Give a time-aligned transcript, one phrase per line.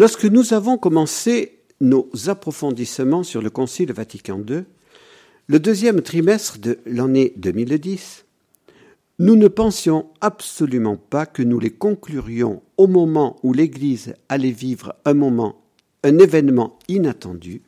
[0.00, 4.64] Lorsque nous avons commencé nos approfondissements sur le Concile Vatican II,
[5.46, 8.24] le deuxième trimestre de l'année 2010,
[9.18, 14.94] nous ne pensions absolument pas que nous les conclurions au moment où l'Église allait vivre
[15.04, 15.60] un moment,
[16.02, 17.60] un événement inattendu,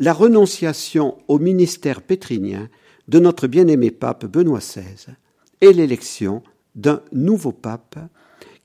[0.00, 2.70] la renonciation au ministère pétrinien
[3.06, 5.14] de notre bien-aimé pape Benoît XVI
[5.60, 6.42] et l'élection
[6.74, 8.00] d'un nouveau pape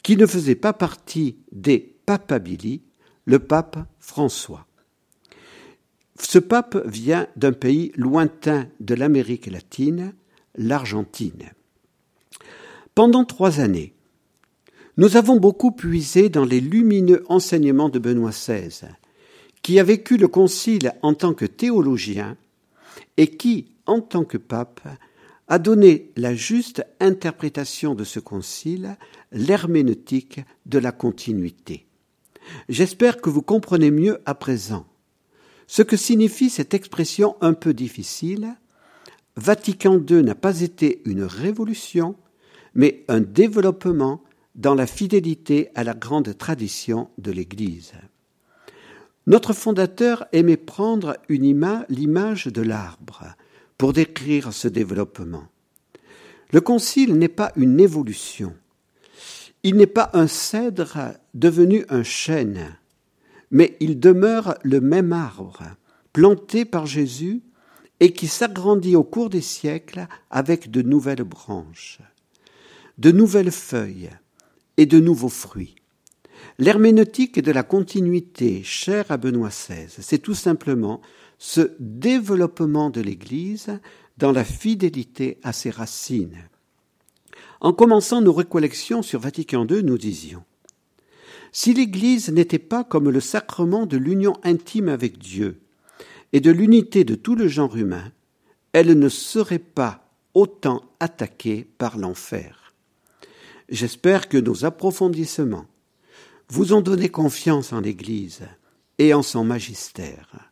[0.01, 2.81] qui ne faisait pas partie des papabili,
[3.27, 4.65] le pape François.
[6.19, 10.15] Ce pape vient d'un pays lointain de l'Amérique latine,
[10.55, 11.51] l'Argentine.
[12.95, 13.93] Pendant trois années,
[14.95, 18.87] nous avons beaucoup puisé dans les lumineux enseignements de Benoît XVI,
[19.61, 22.37] qui a vécu le Concile en tant que théologien
[23.17, 24.79] et qui, en tant que pape,
[25.49, 28.97] a donné la juste interprétation de ce Concile,
[29.33, 31.86] l'herméneutique de la continuité.
[32.69, 34.85] J'espère que vous comprenez mieux à présent
[35.67, 38.55] ce que signifie cette expression un peu difficile.
[39.35, 42.15] Vatican II n'a pas été une révolution,
[42.73, 44.23] mais un développement
[44.55, 47.93] dans la fidélité à la grande tradition de l'Église.
[49.27, 53.25] Notre fondateur aimait prendre l'image de l'arbre
[53.77, 55.47] pour décrire ce développement.
[56.51, 58.55] Le concile n'est pas une évolution.
[59.63, 62.77] Il n'est pas un cèdre devenu un chêne,
[63.51, 65.63] mais il demeure le même arbre,
[66.13, 67.41] planté par Jésus
[67.99, 71.99] et qui s'agrandit au cours des siècles avec de nouvelles branches
[72.97, 74.09] de nouvelles feuilles
[74.77, 75.75] et de nouveaux fruits.
[76.59, 81.01] L'herméneutique de la continuité, chère à Benoît XVI, c'est tout simplement
[81.37, 83.79] ce développement de l'Église
[84.17, 86.49] dans la fidélité à ses racines.
[87.59, 90.43] En commençant nos récollections sur Vatican II, nous disions
[91.51, 95.59] Si l'Église n'était pas comme le sacrement de l'union intime avec Dieu
[96.33, 98.11] et de l'unité de tout le genre humain,
[98.73, 102.73] elle ne serait pas autant attaquée par l'enfer.
[103.69, 105.65] J'espère que nos approfondissements
[106.49, 108.41] vous ont donné confiance en l'Église
[108.99, 110.51] et en son magistère,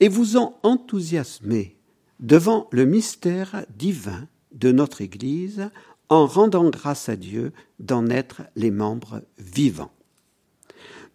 [0.00, 1.76] et vous ont enthousiasmé
[2.20, 5.70] devant le mystère divin de notre Église
[6.08, 9.92] en rendant grâce à Dieu d'en être les membres vivants.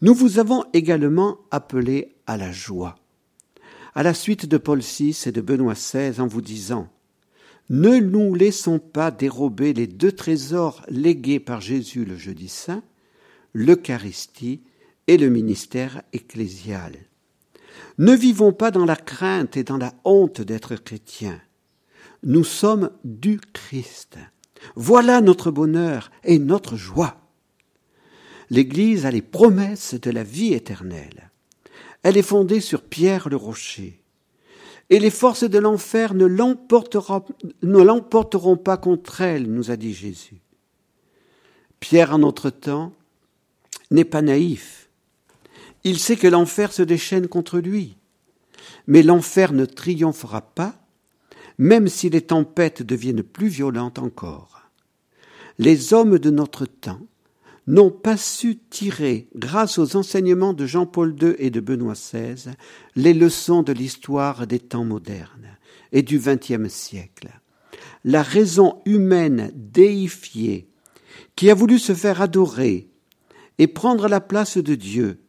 [0.02, 2.96] Nous vous avons également appelé à la joie,
[3.94, 6.90] à la suite de Paul VI et de Benoît XVI en vous disant
[7.70, 12.84] ne nous laissons pas dérober les deux trésors légués par Jésus le jeudi saint,
[13.54, 14.62] l'Eucharistie
[15.08, 16.98] et le ministère ecclésial.
[17.98, 21.40] Ne vivons pas dans la crainte et dans la honte d'être chrétiens.
[22.24, 24.18] Nous sommes du Christ.
[24.76, 27.18] Voilà notre bonheur et notre joie.
[28.50, 31.32] L'Église a les promesses de la vie éternelle.
[32.04, 34.02] Elle est fondée sur Pierre le rocher
[34.92, 40.42] et les forces de l'enfer ne l'emporteront pas contre elle, nous a dit Jésus.
[41.80, 42.92] Pierre, en notre temps,
[43.90, 44.90] n'est pas naïf.
[45.86, 47.96] Il sait que l'enfer se déchaîne contre lui.
[48.86, 50.76] Mais l'enfer ne triomphera pas,
[51.62, 54.72] même si les tempêtes deviennent plus violentes encore.
[55.60, 57.06] Les hommes de notre temps
[57.68, 62.54] n'ont pas su tirer, grâce aux enseignements de Jean-Paul II et de Benoît XVI,
[62.96, 65.56] les leçons de l'histoire des temps modernes
[65.92, 67.30] et du XXe siècle.
[68.06, 70.68] La raison humaine déifiée,
[71.36, 72.90] qui a voulu se faire adorer
[73.60, 75.20] et prendre la place de Dieu,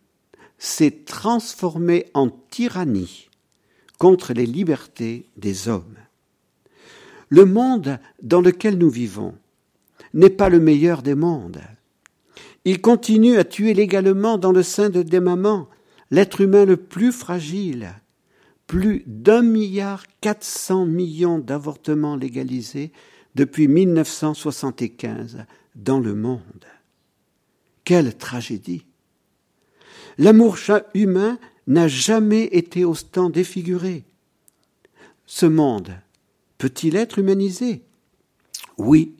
[0.56, 3.28] s'est transformée en tyrannie
[3.98, 5.98] contre les libertés des hommes.
[7.32, 9.34] Le monde dans lequel nous vivons
[10.12, 11.62] n'est pas le meilleur des mondes.
[12.66, 15.70] Il continue à tuer légalement dans le sein de des mamans
[16.10, 17.94] l'être humain le plus fragile.
[18.66, 22.92] Plus d'un milliard quatre cents millions d'avortements légalisés
[23.34, 26.66] depuis 1975 dans le monde.
[27.84, 28.84] Quelle tragédie
[30.18, 30.58] L'amour
[30.92, 34.04] humain n'a jamais été autant défiguré.
[35.24, 35.94] Ce monde
[36.62, 37.82] peut-il être humanisé?
[38.78, 39.16] Oui,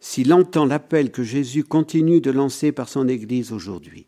[0.00, 4.06] s'il entend l'appel que Jésus continue de lancer par son Église aujourd'hui.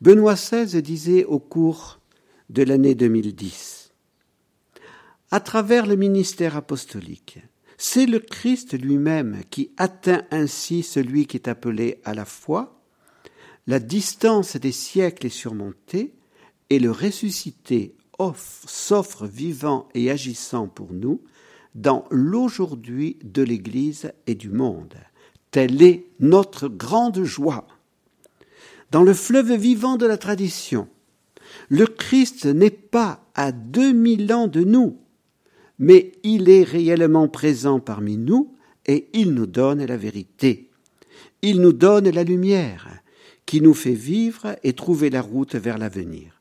[0.00, 2.00] Benoît XVI disait au cours
[2.48, 3.92] de l'année 2010,
[5.30, 7.40] à travers le ministère apostolique,
[7.76, 12.80] c'est le Christ lui-même qui atteint ainsi celui qui est appelé à la foi,
[13.66, 16.14] la distance des siècles est surmontée,
[16.70, 17.94] et le ressuscité
[18.34, 21.20] s'offre vivant et agissant pour nous,
[21.74, 24.94] dans l'aujourd'hui de l'Église et du monde.
[25.50, 27.66] Telle est notre grande joie.
[28.92, 30.88] dans le fleuve vivant de la tradition.
[31.68, 34.98] Le Christ n'est pas à deux mille ans de nous,
[35.78, 38.54] mais il est réellement présent parmi nous
[38.86, 40.70] et il nous donne la vérité.
[41.42, 42.88] Il nous donne la lumière
[43.44, 46.35] qui nous fait vivre et trouver la route vers l'avenir.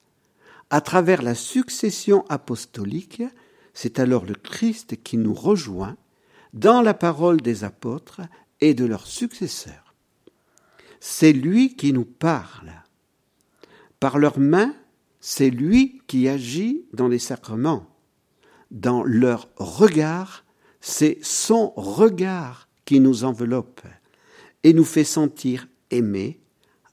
[0.69, 3.23] À travers la succession apostolique,
[3.73, 5.97] c'est alors le Christ qui nous rejoint
[6.53, 8.21] dans la parole des apôtres
[8.61, 9.93] et de leurs successeurs.
[10.99, 12.71] C'est lui qui nous parle.
[13.99, 14.73] Par leurs mains,
[15.19, 17.87] c'est lui qui agit dans les sacrements.
[18.71, 20.45] Dans leur regard,
[20.79, 23.81] c'est son regard qui nous enveloppe
[24.63, 26.39] et nous fait sentir aimés,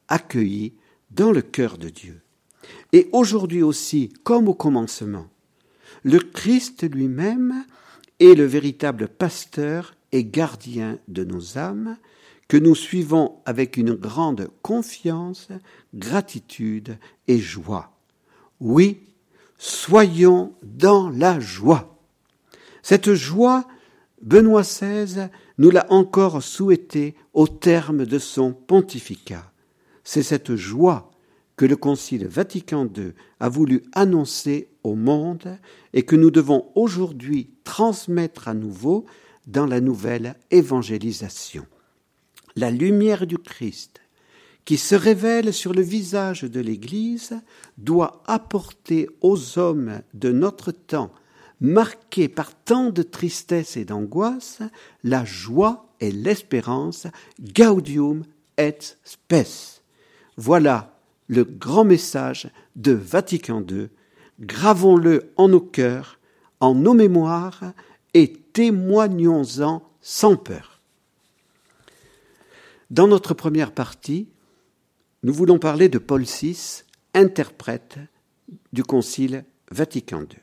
[0.09, 0.75] accueillis
[1.11, 2.22] dans le cœur de Dieu.
[2.93, 5.27] Et aujourd'hui aussi, comme au commencement,
[6.05, 7.65] le Christ lui-même
[8.21, 11.97] est le véritable pasteur et gardien de nos âmes,
[12.49, 15.49] que nous suivons avec une grande confiance,
[15.95, 17.97] gratitude et joie.
[18.61, 19.01] Oui,
[19.57, 21.99] soyons dans la joie.
[22.83, 23.67] Cette joie,
[24.21, 29.51] Benoît XVI nous l'a encore souhaité au terme de son pontificat.
[30.05, 31.12] C'est cette joie
[31.63, 35.59] que le Concile Vatican II a voulu annoncer au monde
[35.93, 39.07] et que nous devons aujourd'hui transmettre à nouveau
[39.47, 41.65] dans la nouvelle évangélisation.
[42.57, 44.01] La lumière du Christ,
[44.65, 47.41] qui se révèle sur le visage de l'Église,
[47.79, 51.13] doit apporter aux hommes de notre temps,
[51.61, 54.63] marqués par tant de tristesse et d'angoisse,
[55.05, 57.07] la joie et l'espérance,
[57.39, 58.25] gaudium
[58.59, 59.81] et spes.
[60.37, 60.92] Voilà
[61.33, 63.89] le grand message de Vatican II.
[64.41, 66.19] Gravons-le en nos cœurs,
[66.61, 67.73] en nos mémoires,
[68.13, 70.83] et témoignons-en sans peur.
[72.91, 74.29] Dans notre première partie,
[75.23, 76.83] nous voulons parler de Paul VI,
[77.15, 77.99] interprète
[78.75, 80.39] du Concile Vatican II.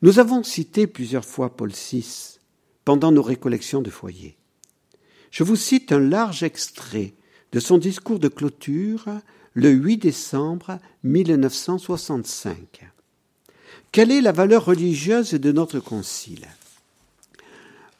[0.00, 2.38] Nous avons cité plusieurs fois Paul VI
[2.86, 4.38] pendant nos récollections de foyer.
[5.30, 7.12] Je vous cite un large extrait
[7.52, 9.04] de son discours de clôture
[9.54, 12.90] le 8 décembre 1965.
[13.92, 16.46] Quelle est la valeur religieuse de notre concile?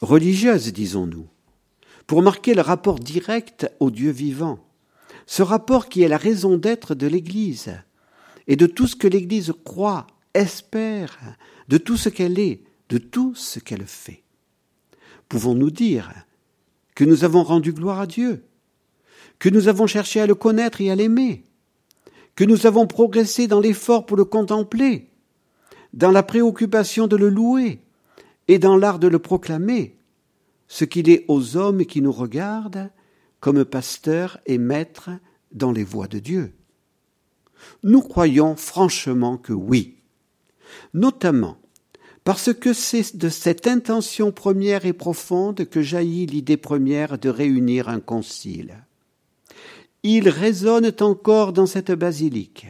[0.00, 1.26] Religieuse, disons-nous,
[2.06, 4.64] pour marquer le rapport direct au Dieu vivant,
[5.26, 7.76] ce rapport qui est la raison d'être de l'Église
[8.46, 11.18] et de tout ce que l'Église croit, espère,
[11.68, 14.22] de tout ce qu'elle est, de tout ce qu'elle fait.
[15.28, 16.12] Pouvons-nous dire
[16.94, 18.44] que nous avons rendu gloire à Dieu,
[19.40, 21.44] que nous avons cherché à le connaître et à l'aimer,
[22.36, 25.08] que nous avons progressé dans l'effort pour le contempler,
[25.92, 27.80] dans la préoccupation de le louer
[28.46, 29.96] et dans l'art de le proclamer,
[30.68, 32.90] ce qu'il est aux hommes qui nous regardent
[33.40, 35.10] comme pasteurs et maîtres
[35.50, 36.52] dans les voies de Dieu.
[37.82, 39.96] Nous croyons franchement que oui,
[40.94, 41.56] notamment
[42.22, 47.88] parce que c'est de cette intention première et profonde que jaillit l'idée première de réunir
[47.88, 48.84] un concile.
[50.02, 52.66] Il résonne encore dans cette basilique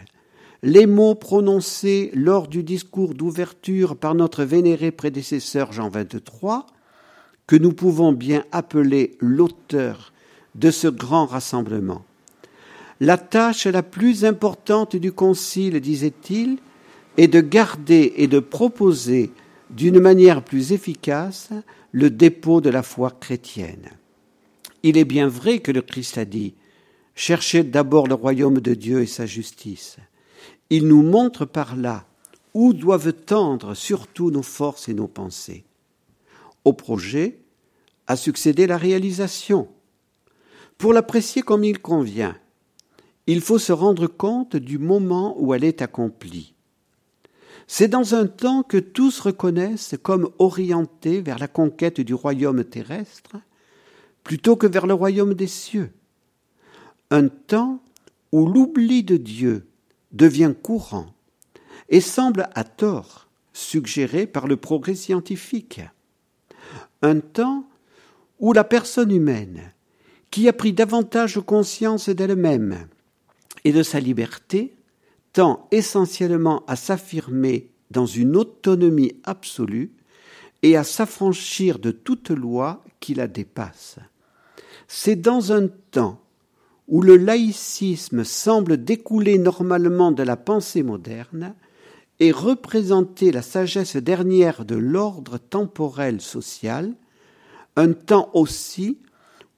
[0.62, 6.62] les mots prononcés lors du discours d'ouverture par notre vénéré prédécesseur Jean XXIII,
[7.47, 10.12] que nous pouvons bien appeler l'auteur
[10.55, 12.05] de ce grand rassemblement.
[13.00, 16.58] La tâche la plus importante du Concile, disait-il,
[17.17, 19.31] est de garder et de proposer
[19.70, 21.51] d'une manière plus efficace
[21.93, 23.89] le dépôt de la foi chrétienne.
[24.82, 26.55] Il est bien vrai que le Christ a dit
[27.22, 29.98] Cherchez d'abord le royaume de Dieu et sa justice.
[30.70, 32.06] Il nous montre par là
[32.55, 35.65] où doivent tendre surtout nos forces et nos pensées.
[36.65, 37.36] Au projet
[38.06, 39.69] a succédé la réalisation.
[40.79, 42.39] Pour l'apprécier comme il convient,
[43.27, 46.55] il faut se rendre compte du moment où elle est accomplie.
[47.67, 53.36] C'est dans un temps que tous reconnaissent comme orientés vers la conquête du royaume terrestre
[54.24, 55.93] plutôt que vers le royaume des cieux.
[57.10, 57.82] Un temps
[58.32, 59.67] où l'oubli de Dieu
[60.12, 61.12] devient courant
[61.88, 65.81] et semble à tort suggéré par le progrès scientifique.
[67.02, 67.69] Un temps
[68.38, 69.72] où la personne humaine,
[70.31, 72.86] qui a pris davantage conscience d'elle-même
[73.64, 74.74] et de sa liberté,
[75.32, 79.93] tend essentiellement à s'affirmer dans une autonomie absolue
[80.62, 83.96] et à s'affranchir de toute loi qui la dépasse.
[84.86, 86.20] C'est dans un temps
[86.91, 91.55] où le laïcisme semble découler normalement de la pensée moderne
[92.19, 96.93] et représenter la sagesse dernière de l'ordre temporel social,
[97.77, 98.99] un temps aussi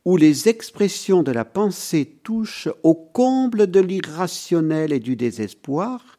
[0.05, 6.19] où les expressions de la pensée touchent au comble de l'irrationnel et du désespoir,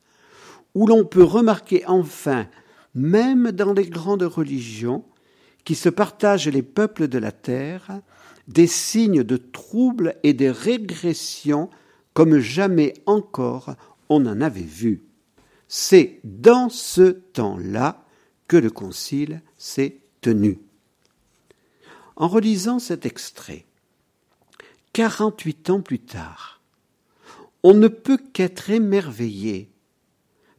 [0.74, 2.48] où l'on peut remarquer enfin,
[2.96, 5.06] même dans les grandes religions,
[5.64, 8.02] qui se partagent les peuples de la terre,
[8.48, 11.70] des signes de troubles et de régression
[12.14, 13.76] comme jamais encore
[14.10, 15.04] on en avait vu.
[15.68, 18.06] C'est dans ce temps-là
[18.48, 20.60] que le concile s'est tenu.
[22.16, 23.66] En relisant cet extrait,
[24.94, 26.62] 48 ans plus tard,
[27.64, 29.70] on ne peut qu'être émerveillé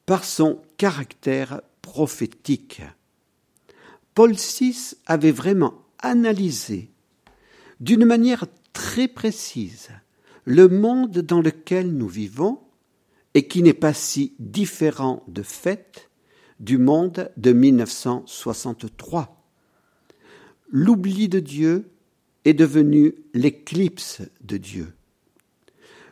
[0.06, 2.82] par son caractère prophétique.
[4.14, 6.90] Paul VI avait vraiment analysé
[7.84, 9.90] d'une manière très précise
[10.46, 12.60] le monde dans lequel nous vivons
[13.34, 16.08] et qui n'est pas si différent de fait
[16.60, 19.44] du monde de 1963.
[20.70, 21.90] L'oubli de Dieu
[22.46, 24.94] est devenu l'éclipse de Dieu.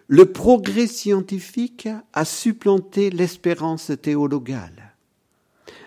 [0.08, 4.92] Le progrès scientifique a supplanté l'espérance théologale.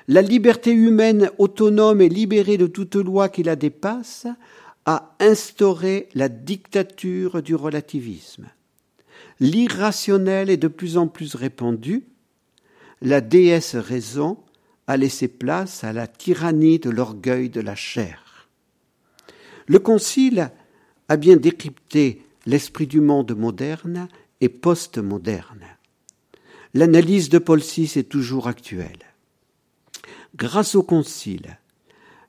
[0.07, 4.25] La liberté humaine autonome et libérée de toute loi qui la dépasse
[4.85, 8.47] a instauré la dictature du relativisme.
[9.39, 12.05] L'irrationnel est de plus en plus répandu.
[13.01, 14.37] La déesse raison
[14.87, 18.47] a laissé place à la tyrannie de l'orgueil de la chair.
[19.67, 20.51] Le Concile
[21.09, 24.07] a bien décrypté l'esprit du monde moderne
[24.41, 25.65] et postmoderne.
[26.73, 28.99] L'analyse de Paul VI est toujours actuelle.
[30.35, 31.57] Grâce au Concile,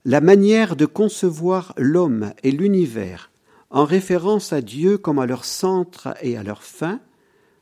[0.07, 3.33] la manière de concevoir l'homme et l'univers
[3.71, 7.01] en référence à Dieu comme à leur centre et à leur fin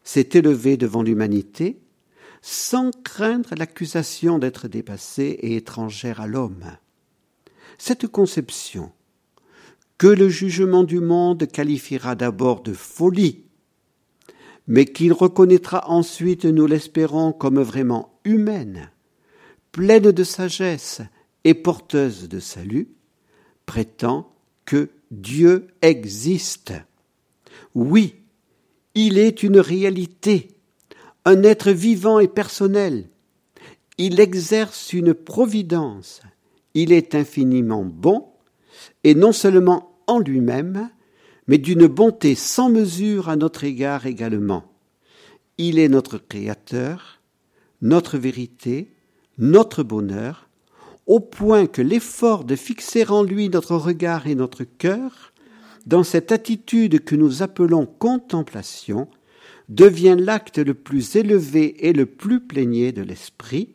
[0.03, 1.81] s'est élevée devant l'humanité
[2.43, 6.67] sans craindre l'accusation d'être dépassée et étrangère à l'homme.
[7.79, 8.93] Cette conception,
[9.97, 13.47] que le jugement du monde qualifiera d'abord de folie,
[14.67, 18.91] mais qu'il reconnaîtra ensuite, nous l'espérons, comme vraiment humaine,
[19.73, 21.01] pleine de sagesse
[21.45, 22.89] et porteuse de salut,
[23.67, 24.33] prétend
[24.65, 26.73] que Dieu existe.
[27.75, 28.17] Oui,
[28.95, 30.49] il est une réalité,
[31.25, 33.09] un être vivant et personnel.
[33.99, 36.23] Il exerce une providence.
[36.75, 38.27] Il est infiniment bon,
[39.05, 40.91] et non seulement en lui-même,
[41.47, 44.65] mais d'une bonté sans mesure à notre égard également.
[45.59, 47.21] Il est notre Créateur,
[47.81, 48.91] notre vérité,
[49.39, 50.44] notre bonheur,
[51.07, 55.33] au point que l'effort de fixer en lui notre regard et notre cœur,
[55.87, 59.09] dans cette attitude que nous appelons contemplation,
[59.69, 63.75] devient l'acte le plus élevé et le plus plénier de l'esprit,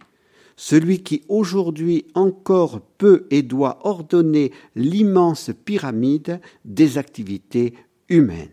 [0.55, 7.75] celui qui aujourd'hui encore peut et doit ordonner l'immense pyramide des activités
[8.09, 8.49] humaines.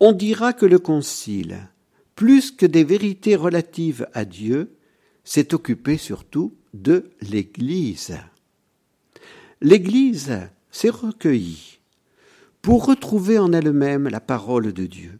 [0.00, 1.68] On dira que le Concile,
[2.14, 4.76] plus que des vérités relatives à Dieu,
[5.24, 8.18] s'est occupé surtout de l'Église.
[9.62, 10.36] L'Église
[10.70, 11.78] s'est recueillie
[12.60, 15.18] pour retrouver en elle-même la parole de Dieu,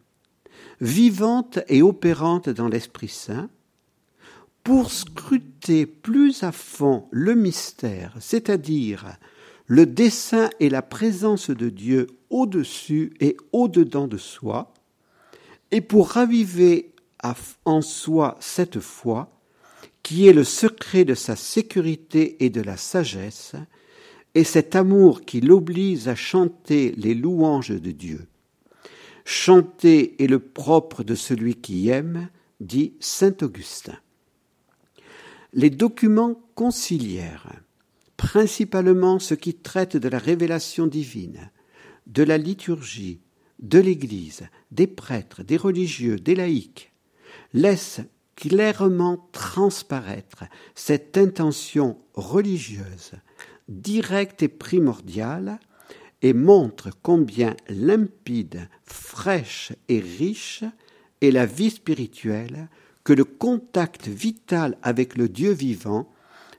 [0.81, 3.49] vivante et opérante dans l'Esprit Saint,
[4.65, 9.17] pour scruter plus à fond le mystère, c'est-à-dire
[9.67, 14.75] le dessein et la présence de Dieu au-dessus et au-dedans de soi,
[15.71, 16.95] et pour raviver
[17.65, 19.34] en soi cette foi
[20.05, 23.55] qui est le secret de sa sécurité et de la sagesse,
[24.35, 28.27] et cet amour qui l'oblige à chanter les louanges de Dieu.
[29.25, 32.29] Chanter est le propre de celui qui aime,
[32.61, 33.97] dit saint Augustin.
[35.55, 37.63] Les documents conciliaires,
[38.19, 41.51] principalement ceux qui traitent de la révélation divine,
[42.07, 43.21] de la liturgie,
[43.59, 46.93] de l'Église, des prêtres, des religieux, des laïcs,
[47.55, 48.03] laissent
[48.37, 53.13] clairement transparaître cette intention religieuse
[53.69, 55.59] directe et primordiale
[56.23, 60.65] et montre combien limpide, fraîche et riche
[61.21, 62.69] est la vie spirituelle
[63.05, 66.11] que le contact vital avec le Dieu vivant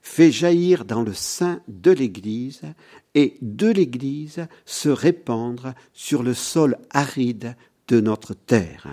[0.02, 2.62] fait jaillir dans le sein de l'Église
[3.16, 7.56] et de l'Église se répandre sur le sol aride
[7.88, 8.88] de notre terre.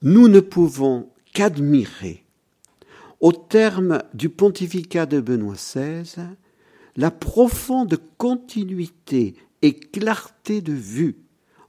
[0.00, 2.24] Nous ne pouvons qu'admirer,
[3.20, 6.30] au terme du pontificat de Benoît XVI,
[6.96, 11.18] la profonde continuité et clarté de vue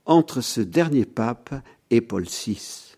[0.05, 1.53] entre ce dernier pape
[1.89, 2.95] et Paul VI.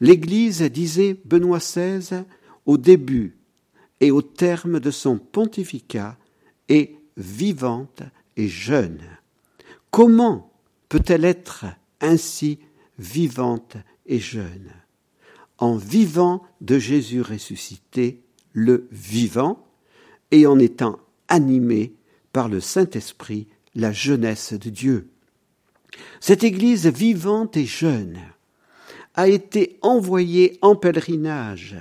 [0.00, 2.24] L'Église, disait Benoît XVI,
[2.64, 3.36] au début
[4.00, 6.18] et au terme de son pontificat,
[6.68, 8.02] est vivante
[8.36, 9.02] et jeune.
[9.92, 10.50] Comment
[10.88, 11.64] peut-elle être
[12.00, 12.58] ainsi
[12.98, 14.72] vivante et jeune?
[15.58, 18.22] En vivant de Jésus ressuscité,
[18.52, 19.66] le vivant,
[20.30, 20.98] et en étant
[21.28, 21.94] animée
[22.32, 25.08] par le Saint-Esprit, la jeunesse de Dieu.
[26.20, 28.18] Cette Église vivante et jeune
[29.14, 31.76] a été envoyée en pèlerinage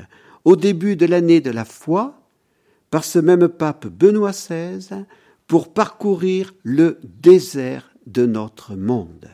[0.45, 2.21] au début de l'année de la foi
[2.91, 5.05] par ce même pape Benoît XVI
[5.47, 9.29] pour parcourir le désert de notre monde.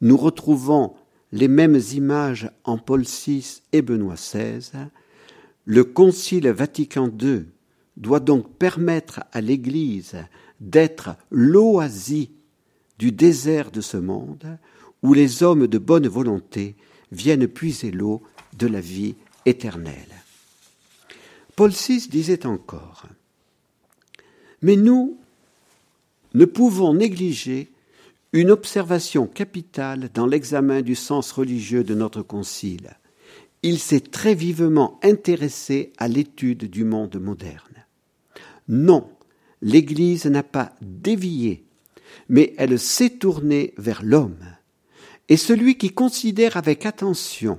[0.00, 0.94] Nous retrouvons
[1.36, 4.70] les mêmes images en Paul VI et Benoît XVI.
[5.66, 7.44] Le Concile Vatican II
[7.98, 10.16] doit donc permettre à l'Église
[10.60, 12.28] d'être l'oasis
[12.98, 14.58] du désert de ce monde
[15.02, 16.74] où les hommes de bonne volonté
[17.12, 18.22] viennent puiser l'eau
[18.56, 19.14] de la vie
[19.44, 20.22] éternelle.
[21.54, 23.04] Paul VI disait encore
[24.62, 25.18] Mais nous
[26.32, 27.70] ne pouvons négliger
[28.36, 32.98] une observation capitale dans l'examen du sens religieux de notre concile.
[33.62, 37.86] Il s'est très vivement intéressé à l'étude du monde moderne.
[38.68, 39.08] Non,
[39.62, 41.64] l'Église n'a pas dévié,
[42.28, 44.44] mais elle s'est tournée vers l'homme.
[45.30, 47.58] Et celui qui considère avec attention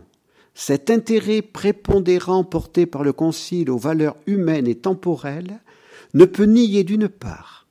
[0.54, 5.60] cet intérêt prépondérant porté par le Concile aux valeurs humaines et temporelles
[6.14, 7.67] ne peut nier d'une part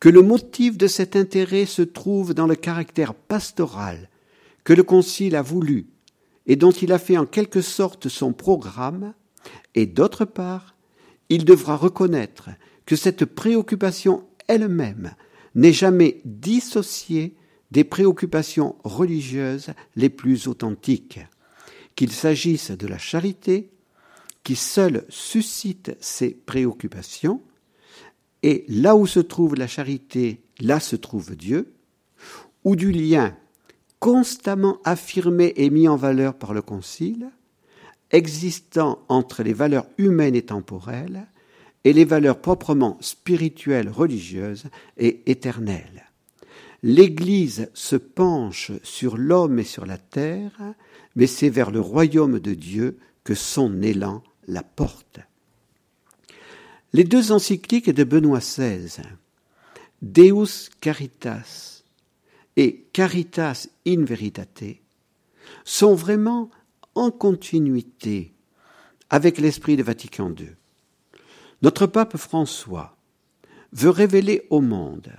[0.00, 4.08] que le motif de cet intérêt se trouve dans le caractère pastoral
[4.64, 5.86] que le Concile a voulu
[6.46, 9.14] et dont il a fait en quelque sorte son programme,
[9.74, 10.74] et d'autre part
[11.28, 12.50] il devra reconnaître
[12.86, 15.14] que cette préoccupation elle-même
[15.54, 17.36] n'est jamais dissociée
[17.70, 21.20] des préoccupations religieuses les plus authentiques,
[21.94, 23.70] qu'il s'agisse de la charité,
[24.42, 27.42] qui seule suscite ces préoccupations,
[28.42, 31.72] et là où se trouve la charité, là se trouve Dieu,
[32.64, 33.36] ou du lien
[33.98, 37.30] constamment affirmé et mis en valeur par le Concile,
[38.10, 41.26] existant entre les valeurs humaines et temporelles
[41.84, 44.64] et les valeurs proprement spirituelles, religieuses
[44.96, 46.06] et éternelles.
[46.82, 50.58] L'Église se penche sur l'homme et sur la terre,
[51.14, 55.20] mais c'est vers le royaume de Dieu que son élan la porte.
[56.92, 59.02] Les deux encycliques de Benoît XVI,
[60.02, 61.84] Deus Caritas
[62.56, 64.80] et Caritas in Veritate,
[65.64, 66.50] sont vraiment
[66.96, 68.34] en continuité
[69.08, 70.50] avec l'esprit de Vatican II.
[71.62, 72.96] Notre pape François
[73.72, 75.12] veut révéler au monde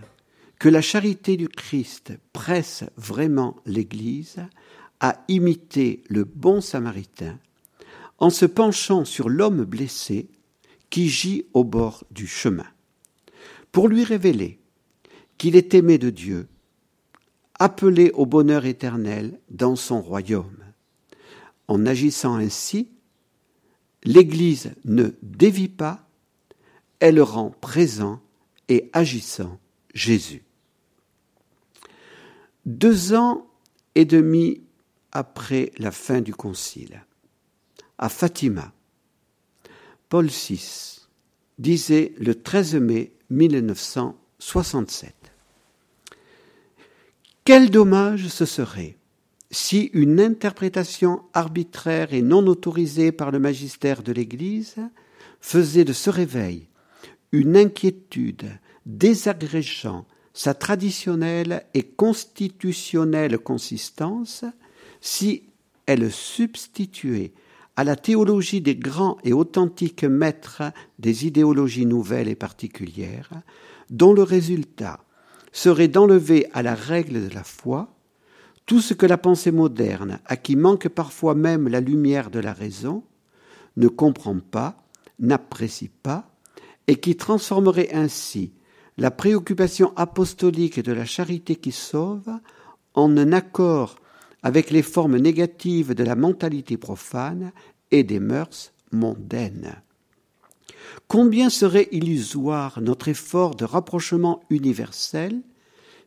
[0.59, 4.37] que la charité du Christ presse vraiment l'Église
[4.99, 7.39] à imiter le bon samaritain
[8.19, 10.29] en se penchant sur l'homme blessé
[10.91, 12.67] qui gît au bord du chemin,
[13.71, 14.59] pour lui révéler
[15.39, 16.47] qu'il est aimé de Dieu,
[17.57, 20.57] appelé au bonheur éternel dans son royaume.
[21.67, 22.89] En agissant ainsi,
[24.03, 26.07] l'Église ne dévie pas,
[26.99, 28.21] elle rend présent
[28.67, 29.59] et agissant
[29.93, 30.43] Jésus.
[32.65, 33.47] Deux ans
[33.95, 34.61] et demi
[35.11, 37.05] après la fin du concile,
[37.97, 38.73] à Fatima,
[40.11, 41.07] Paul VI
[41.57, 45.15] disait le 13 mai 1967
[47.45, 48.97] Quel dommage ce serait
[49.51, 54.75] si une interprétation arbitraire et non autorisée par le magistère de l'Église
[55.39, 56.67] faisait de ce réveil
[57.31, 64.43] une inquiétude désagrégeant sa traditionnelle et constitutionnelle consistance,
[64.99, 65.43] si
[65.85, 67.31] elle substituait
[67.81, 70.61] à la théologie des grands et authentiques maîtres
[70.99, 73.31] des idéologies nouvelles et particulières,
[73.89, 74.99] dont le résultat
[75.51, 77.91] serait d'enlever à la règle de la foi
[78.67, 82.53] tout ce que la pensée moderne, à qui manque parfois même la lumière de la
[82.53, 83.03] raison,
[83.77, 84.77] ne comprend pas,
[85.17, 86.29] n'apprécie pas,
[86.85, 88.53] et qui transformerait ainsi
[88.99, 92.29] la préoccupation apostolique de la charité qui sauve
[92.93, 93.95] en un accord
[94.43, 97.51] avec les formes négatives de la mentalité profane
[97.91, 99.81] et des mœurs mondaines.
[101.07, 105.41] Combien serait illusoire notre effort de rapprochement universel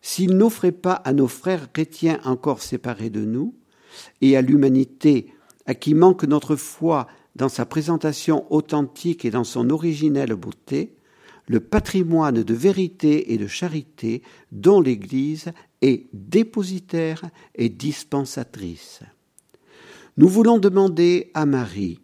[0.01, 3.55] s'il n'offrait pas à nos frères chrétiens encore séparés de nous,
[4.21, 5.33] et à l'humanité
[5.67, 10.95] à qui manque notre foi dans sa présentation authentique et dans son originelle beauté,
[11.49, 17.23] le patrimoine de vérité et de charité dont l'Église est dépositaire
[17.55, 19.01] et dispensatrice.
[20.17, 22.01] Nous voulons demander à Marie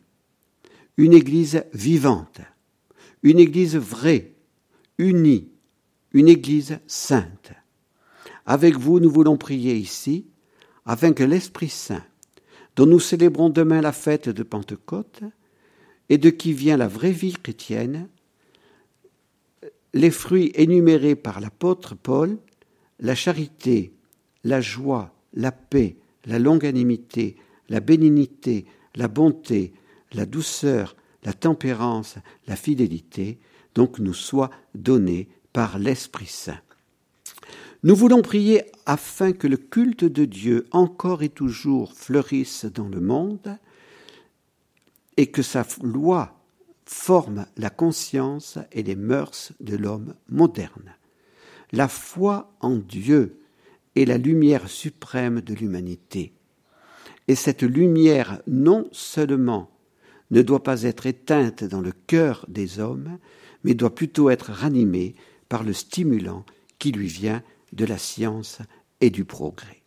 [0.96, 2.40] une Église vivante,
[3.23, 4.33] une Église vraie,
[4.99, 5.49] unie,
[6.12, 7.53] une Église sainte.
[8.46, 10.27] Avec vous, nous voulons prier ici,
[10.85, 12.05] afin que l'Esprit Saint,
[12.75, 15.23] dont nous célébrons demain la fête de Pentecôte,
[16.09, 18.09] et de qui vient la vraie vie chrétienne,
[19.94, 22.38] les fruits énumérés par l'apôtre Paul,
[22.99, 23.92] la charité,
[24.42, 25.96] la joie, la paix,
[26.27, 27.37] la longanimité,
[27.70, 29.72] la bénignité, la bonté,
[30.12, 33.38] la douceur, la tempérance, la fidélité,
[33.74, 36.61] donc nous soient donnés par l'Esprit Saint.
[37.83, 43.00] Nous voulons prier afin que le culte de Dieu encore et toujours fleurisse dans le
[43.00, 43.56] monde
[45.16, 46.40] et que sa loi
[46.85, 50.94] forme la conscience et les mœurs de l'homme moderne.
[51.72, 53.40] La foi en Dieu
[53.96, 56.33] est la lumière suprême de l'humanité.
[57.31, 59.71] Et cette lumière non seulement
[60.33, 63.21] ne doit pas être éteinte dans le cœur des hommes,
[63.62, 65.14] mais doit plutôt être ranimée
[65.49, 66.45] par le stimulant
[66.81, 68.59] qui lui vient de la science
[69.01, 69.81] et du progrès.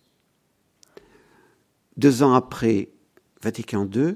[1.98, 2.92] Deux ans après
[3.42, 4.16] Vatican II,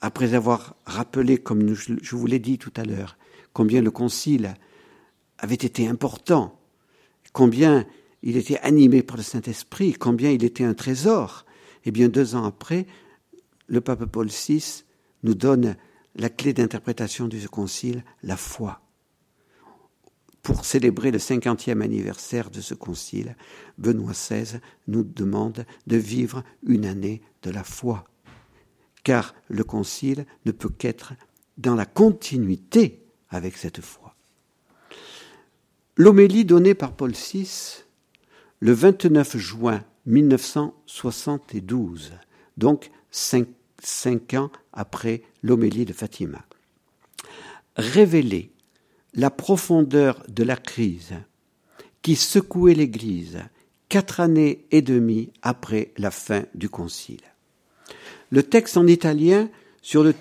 [0.00, 3.18] après avoir rappelé, comme je vous l'ai dit tout à l'heure,
[3.52, 4.54] combien le concile
[5.36, 6.58] avait été important,
[7.34, 7.84] combien
[8.22, 11.44] il était animé par le Saint-Esprit, combien il était un trésor,
[11.84, 12.86] eh bien deux ans après,
[13.66, 14.84] le pape Paul VI
[15.22, 15.76] nous donne
[16.16, 18.80] la clé d'interprétation du concile, la foi.
[20.42, 23.36] Pour célébrer le cinquantième anniversaire de ce concile,
[23.78, 28.04] Benoît XVI nous demande de vivre une année de la foi
[29.02, 31.14] car le concile ne peut qu'être
[31.58, 34.14] dans la continuité avec cette foi.
[35.96, 37.84] L'homélie donnée par Paul VI
[38.60, 42.12] le 29 juin 1972,
[42.56, 43.48] donc cinq,
[44.34, 46.44] ans après l'homélie de Fatima,
[47.76, 48.50] révélait
[49.14, 51.14] la profondeur de la crise
[52.02, 53.38] qui secouait l'Église
[53.88, 57.20] quatre années et demie après la fin du Concile.
[58.30, 59.48] Le texte en italien
[59.82, 60.14] sur le,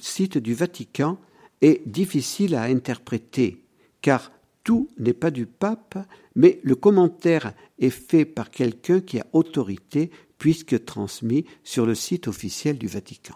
[0.00, 1.18] site du Vatican
[1.62, 3.62] est difficile à interpréter,
[4.02, 4.30] car
[4.68, 5.96] tout n'est pas du pape,
[6.34, 12.28] mais le commentaire est fait par quelqu'un qui a autorité, puisque transmis sur le site
[12.28, 13.32] officiel du Vatican.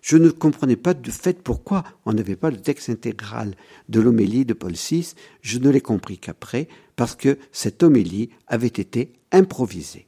[0.00, 3.54] Je ne comprenais pas de fait pourquoi on n'avait pas le texte intégral
[3.90, 5.12] de l'homélie de Paul VI.
[5.42, 10.06] Je ne l'ai compris qu'après, parce que cette homélie avait été improvisée.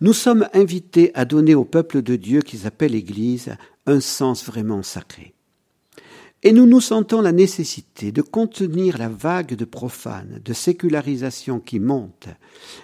[0.00, 4.84] Nous sommes invités à donner au peuple de Dieu qu'ils appellent l'Église un sens vraiment
[4.84, 5.34] sacré.
[6.44, 11.80] Et nous nous sentons la nécessité de contenir la vague de profane, de sécularisation qui
[11.80, 12.28] monte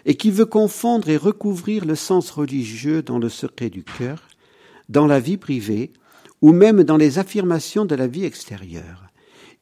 [0.07, 4.27] et qui veut confondre et recouvrir le sens religieux dans le secret du cœur,
[4.89, 5.93] dans la vie privée
[6.43, 9.05] ou même dans les affirmations de la vie extérieure.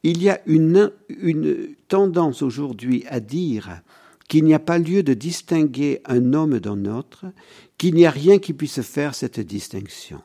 [0.03, 3.83] Il y a une, une tendance aujourd'hui à dire
[4.27, 7.27] qu'il n'y a pas lieu de distinguer un homme d'un autre,
[7.77, 10.23] qu'il n'y a rien qui puisse faire cette distinction.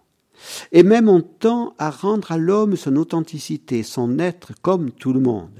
[0.71, 5.19] Et même on tend à rendre à l'homme son authenticité, son être comme tout le
[5.19, 5.59] monde.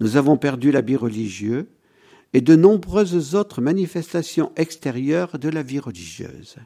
[0.00, 1.68] Nous avons perdu l'habit religieux
[2.32, 6.56] et de nombreuses autres manifestations extérieures de la vie religieuse.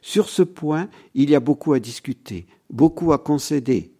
[0.00, 3.92] Sur ce point, il y a beaucoup à discuter, beaucoup à concéder,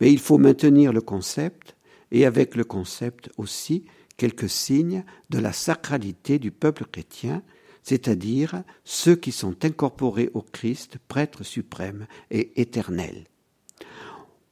[0.00, 1.76] mais il faut maintenir le concept,
[2.10, 3.84] et avec le concept aussi
[4.18, 7.42] quelques signes de la sacralité du peuple chrétien,
[7.82, 13.24] c'est-à-dire ceux qui sont incorporés au Christ, prêtre suprême et éternel.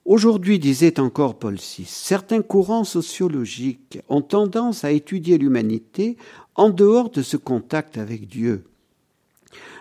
[0.04, 6.16] Aujourd'hui, disait encore Paul VI, certains courants sociologiques ont tendance à étudier l'humanité
[6.56, 8.64] en dehors de ce contact avec Dieu.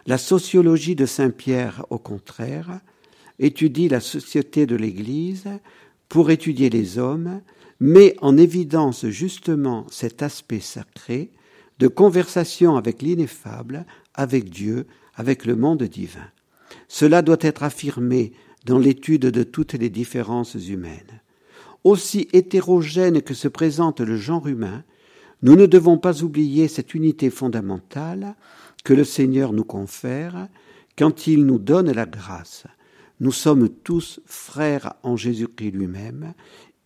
[0.05, 2.79] La sociologie de Saint Pierre, au contraire,
[3.39, 5.47] étudie la société de l'Église
[6.09, 7.41] pour étudier les hommes
[7.79, 11.31] met en évidence justement cet aspect sacré
[11.79, 16.27] de conversation avec l'ineffable, avec Dieu, avec le monde divin.
[16.87, 18.33] Cela doit être affirmé
[18.65, 21.21] dans l'étude de toutes les différences humaines.
[21.83, 24.83] Aussi hétérogène que se présente le genre humain,
[25.41, 28.35] nous ne devons pas oublier cette unité fondamentale
[28.83, 30.49] que le Seigneur nous confère
[30.97, 32.65] quand il nous donne la grâce.
[33.21, 36.33] Nous sommes tous frères en Jésus-Christ lui-même,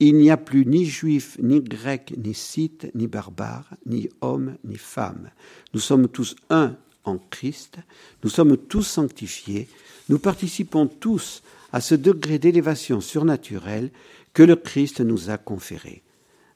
[0.08, 4.78] il n'y a plus ni juif, ni grec, ni scythe, ni barbare, ni homme, ni
[4.78, 5.30] femme.
[5.74, 7.78] Nous sommes tous un en Christ,
[8.24, 9.68] nous sommes tous sanctifiés,
[10.10, 13.92] nous participons tous à ce degré d'élévation surnaturelle
[14.34, 16.04] que le Christ nous a conféré.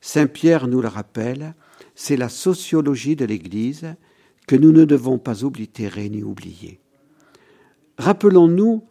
[0.02, 1.54] Saint Pierre nous le rappelle,
[1.96, 3.96] c'est la sociologie de l'Église
[4.48, 6.80] que nous ne devons pas oblitérer ni oublier.
[7.98, 8.84] Rappelons-nous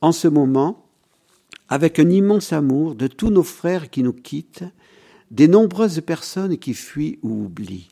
[0.00, 0.83] en ce moment
[1.68, 4.64] avec un immense amour de tous nos frères qui nous quittent,
[5.30, 7.88] des nombreuses personnes qui fuient ou oublient.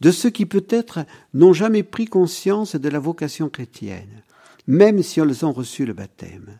[0.00, 4.22] de ceux qui peut-être n'ont jamais pris conscience de la vocation chrétienne,
[4.66, 6.58] même si elles ont reçu le baptême,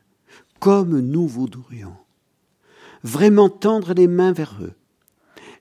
[0.60, 1.96] comme nous voudrions.
[3.02, 4.72] Vraiment tendre les mains vers eux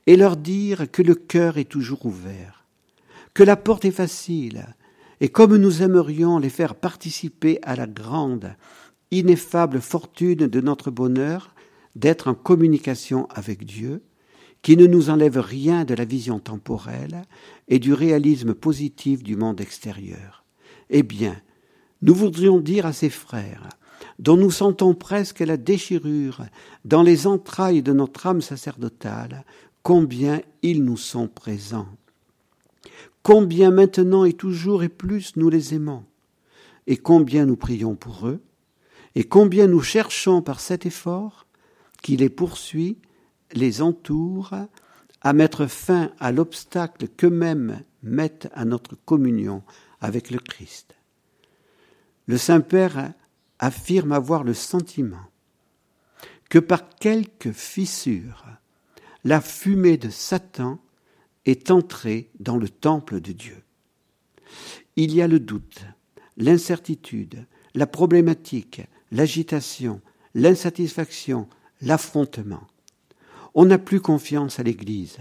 [0.07, 2.65] et leur dire que le cœur est toujours ouvert,
[3.33, 4.65] que la porte est facile,
[5.19, 8.55] et comme nous aimerions les faire participer à la grande,
[9.13, 11.53] ineffable fortune de notre bonheur
[11.95, 14.01] d'être en communication avec Dieu,
[14.61, 17.23] qui ne nous enlève rien de la vision temporelle
[17.67, 20.43] et du réalisme positif du monde extérieur.
[20.89, 21.35] Eh bien,
[22.01, 23.69] nous voudrions dire à ces frères,
[24.19, 26.43] dont nous sentons presque la déchirure
[26.85, 29.45] dans les entrailles de notre âme sacerdotale,
[29.83, 31.87] combien ils nous sont présents.
[33.21, 36.03] Combien maintenant et toujours et plus nous les aimons,
[36.87, 38.41] et combien nous prions pour eux,
[39.15, 41.45] et combien nous cherchons par cet effort
[42.01, 42.97] qui les poursuit,
[43.53, 44.53] les entoure,
[45.21, 49.63] à mettre fin à l'obstacle qu'eux-mêmes mettent à notre communion
[50.01, 50.95] avec le Christ.
[52.25, 53.13] Le Saint-Père
[53.59, 55.25] affirme avoir le sentiment
[56.49, 58.45] que par quelque fissure,
[59.23, 60.79] la fumée de Satan
[61.45, 63.63] est entrée dans le temple de Dieu.
[64.95, 65.85] Il y a le doute,
[66.37, 68.81] l'incertitude, la problématique,
[69.13, 70.01] l'agitation,
[70.33, 71.47] l'insatisfaction,
[71.81, 72.67] l'affrontement.
[73.53, 75.19] On n'a plus confiance à l'Église.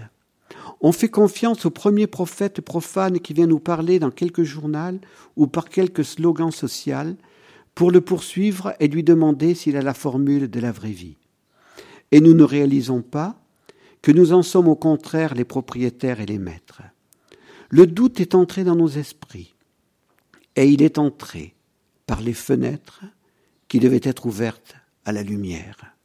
[0.81, 4.99] On fait confiance au premier prophète profane qui vient nous parler dans quelques journaux
[5.37, 7.15] ou par quelques slogans sociaux
[7.75, 11.15] pour le poursuivre et lui demander s'il a la formule de la vraie vie.
[12.11, 13.39] Et nous ne réalisons pas
[14.01, 16.81] que nous en sommes au contraire les propriétaires et les maîtres.
[17.69, 19.55] Le doute est entré dans nos esprits,
[20.55, 21.55] et il est entré
[22.05, 23.03] par les fenêtres
[23.73, 25.95] qui devaient être ouvertes à la lumière.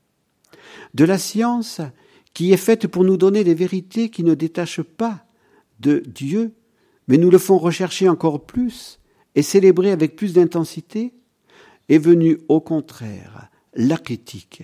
[0.94, 1.82] De la science
[2.32, 5.26] qui est faite pour nous donner des vérités qui ne détachent pas
[5.78, 6.54] de Dieu,
[7.08, 9.00] mais nous le font rechercher encore plus
[9.34, 11.12] et célébrer avec plus d'intensité,
[11.90, 14.62] est venu au contraire la critique,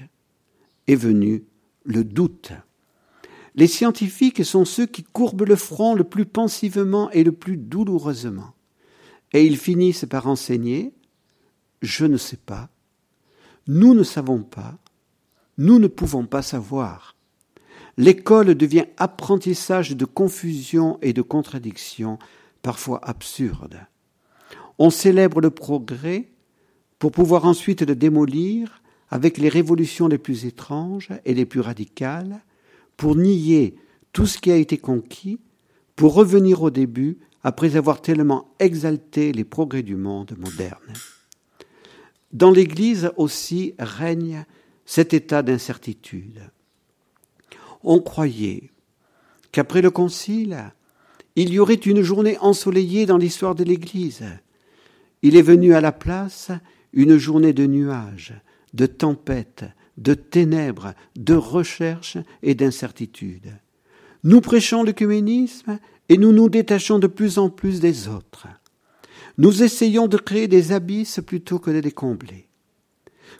[0.86, 1.44] est venu
[1.84, 2.52] le doute.
[3.54, 8.54] Les scientifiques sont ceux qui courbent le front le plus pensivement et le plus douloureusement.
[9.34, 10.94] Et ils finissent par enseigner
[11.82, 12.70] Je ne sais pas,
[13.66, 14.79] nous ne savons pas,
[15.59, 17.14] nous ne pouvons pas savoir.
[17.96, 22.18] L'école devient apprentissage de confusion et de contradictions,
[22.62, 23.79] parfois absurdes.
[24.79, 26.29] On célèbre le progrès
[26.98, 32.42] pour pouvoir ensuite le démolir avec les révolutions les plus étranges et les plus radicales,
[32.96, 33.77] pour nier
[34.12, 35.40] tout ce qui a été conquis,
[35.94, 40.94] pour revenir au début après avoir tellement exalté les progrès du monde moderne.
[42.35, 44.44] Dans l'Église aussi règne
[44.85, 46.42] cet état d'incertitude.
[47.85, 48.70] On croyait
[49.53, 50.73] qu'après le Concile,
[51.37, 54.25] il y aurait une journée ensoleillée dans l'histoire de l'Église.
[55.23, 56.51] Il est venu à la place
[56.92, 58.35] une journée de nuages,
[58.73, 59.64] de tempêtes,
[59.97, 63.57] de ténèbres, de recherche et d'incertitude.
[64.25, 68.49] Nous prêchons l'œcuménisme et nous nous détachons de plus en plus des autres.
[69.38, 72.47] Nous essayons de créer des abysses plutôt que de les combler.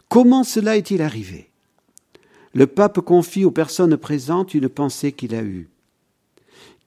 [0.09, 1.49] Comment cela est-il arrivé?
[2.53, 5.69] Le pape confie aux personnes présentes une pensée qu'il a eue.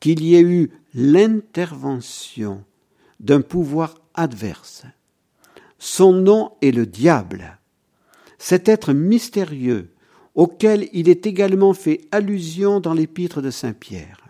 [0.01, 2.65] Qu'il y ait eu l'intervention
[3.21, 4.85] d'un pouvoir adverse.
[5.79, 7.59] Son nom est le diable
[8.39, 9.91] cet être mystérieux
[10.35, 14.21] auquel il est également fait allusion dans l'épître de Saint Pierre.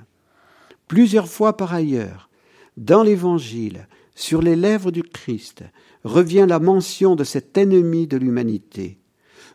[0.88, 2.30] Plusieurs fois par ailleurs,
[2.78, 3.86] dans l'Évangile,
[4.18, 5.62] sur les lèvres du Christ,
[6.02, 8.98] revient la mention de cet ennemi de l'humanité.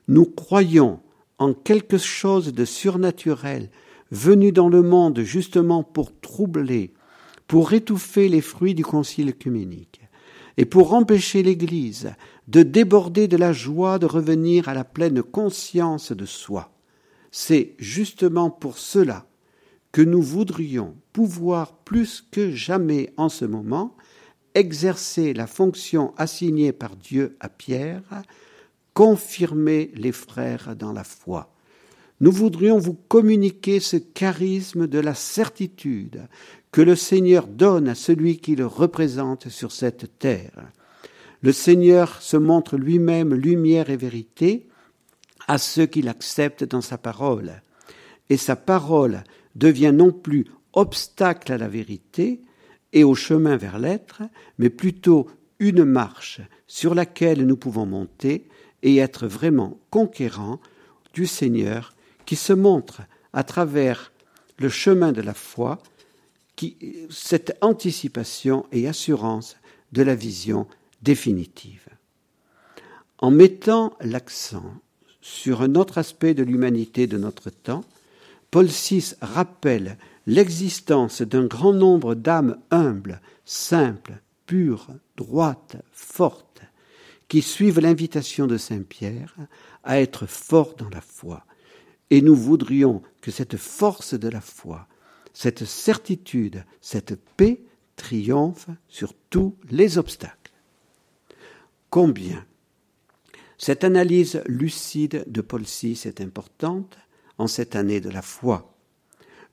[0.08, 1.02] Nous croyons
[1.38, 3.69] en quelque chose de surnaturel
[4.12, 6.93] venu dans le monde justement pour troubler,
[7.45, 9.99] pour étouffer les fruits du concile œcuménique
[10.56, 12.13] et pour empêcher l'Église
[12.47, 16.71] de déborder de la joie de revenir à la pleine conscience de soi.
[17.32, 19.26] C'est justement pour cela
[19.91, 23.97] que nous voudrions pouvoir plus que jamais en ce moment
[24.56, 28.24] exercer la fonction assignée par Dieu à Pierre,
[28.94, 31.54] confirmer les frères dans la foi.
[32.22, 36.28] Nous voudrions vous communiquer ce charisme de la certitude
[36.72, 40.72] que le Seigneur donne à celui qui le représente sur cette terre.
[41.42, 44.68] Le Seigneur se montre lui-même lumière et vérité
[45.48, 47.62] à ceux qui l'acceptent dans sa parole.
[48.30, 49.24] Et sa parole
[49.56, 52.42] devient non plus obstacle à la vérité
[52.93, 54.21] et au chemin vers l'être,
[54.58, 55.29] mais plutôt
[55.60, 58.47] une marche sur laquelle nous pouvons monter
[58.82, 60.60] et être vraiment conquérants
[61.13, 61.93] du Seigneur
[62.25, 63.01] qui se montre
[63.34, 64.12] à travers
[64.58, 65.82] le chemin de la foi
[67.10, 69.58] cette anticipation et assurance
[69.91, 70.67] de la vision
[71.01, 71.88] définitive.
[73.17, 74.73] En mettant l'accent
[75.21, 77.84] sur un autre aspect de l'humanité de notre temps,
[78.51, 86.62] Paul VI rappelle l'existence d'un grand nombre d'âmes humbles, simples, pures, droites, fortes,
[87.28, 89.36] qui suivent l'invitation de Saint Pierre
[89.84, 91.46] à être forts dans la foi.
[92.10, 94.88] Et nous voudrions que cette force de la foi,
[95.34, 97.64] cette certitude, cette paix
[97.96, 100.54] triomphe sur tous les obstacles.
[101.90, 102.46] Combien
[103.58, 106.98] cette analyse lucide de Paul VI est importante
[107.38, 108.73] en cette année de la foi.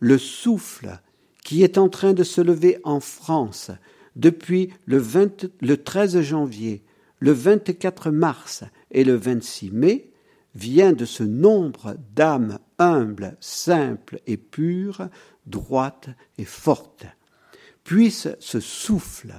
[0.01, 0.99] Le souffle
[1.45, 3.71] qui est en train de se lever en France
[4.17, 5.03] depuis le,
[5.61, 6.83] le 13 janvier,
[7.19, 10.11] le 24 mars et le 26 mai
[10.55, 15.09] vient de ce nombre d'âmes humbles, simples et pures,
[15.47, 16.09] droites
[16.39, 17.07] et fortes.
[17.85, 19.35] Puisse ce souffle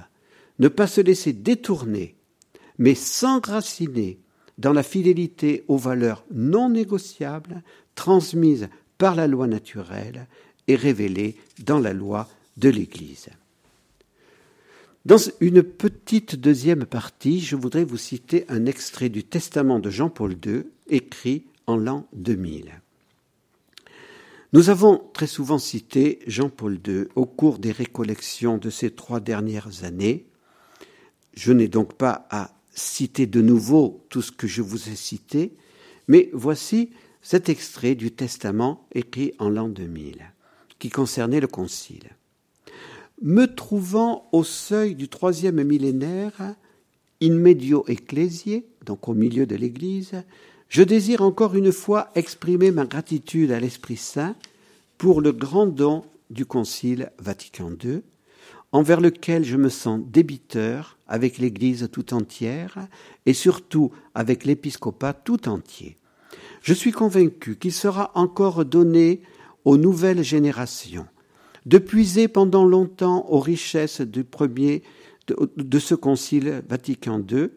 [0.58, 2.16] ne pas se laisser détourner,
[2.78, 4.20] mais s'enraciner
[4.58, 7.62] dans la fidélité aux valeurs non négociables
[7.94, 10.28] transmises par la loi naturelle
[10.72, 13.28] et révélées dans la loi de l'Église.
[15.04, 20.36] Dans une petite deuxième partie, je voudrais vous citer un extrait du testament de Jean-Paul
[20.44, 22.80] II, écrit en l'an 2000.
[24.52, 29.84] Nous avons très souvent cité Jean-Paul II au cours des récollections de ces trois dernières
[29.84, 30.26] années.
[31.34, 35.52] Je n'ai donc pas à citer de nouveau tout ce que je vous ai cité,
[36.06, 36.90] mais voici
[37.22, 40.31] cet extrait du testament écrit en l'an 2000,
[40.82, 42.10] qui concernait le concile
[43.22, 46.56] me trouvant au seuil du troisième millénaire,
[47.22, 50.24] in medio ecclesiae, donc au milieu de l'Église,
[50.68, 54.34] je désire encore une fois exprimer ma gratitude à l'Esprit Saint
[54.98, 58.02] pour le grand don du Concile Vatican II,
[58.72, 62.88] envers lequel je me sens débiteur avec l'Église tout entière
[63.24, 65.96] et surtout avec l'épiscopat tout entier.
[66.62, 69.22] Je suis convaincu qu'il sera encore donné
[69.64, 71.06] aux nouvelles générations
[71.66, 74.82] de puiser pendant longtemps aux richesses du premier
[75.28, 77.48] de, ce concile Vatican II,